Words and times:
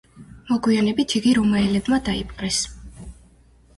მოგვიანებით 0.51 1.13
იგი 1.19 1.35
რომაელებმა 1.39 2.01
დაიპყრეს. 2.11 2.63